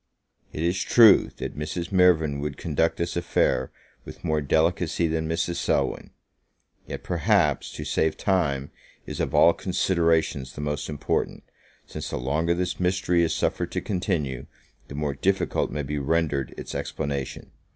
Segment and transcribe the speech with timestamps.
[0.51, 1.91] It is true, that Mrs.
[1.91, 3.71] Mirvan would conduct this affair
[4.03, 5.57] with more delicacy than Mrs.
[5.57, 6.09] Selwyn;
[6.87, 8.71] yet, perhaps, to save time,
[9.05, 11.43] is of all considerations the most important,
[11.85, 14.47] since the longer this mystery is suffered to continue,
[14.87, 17.51] the more difficult may be rendered its explanation.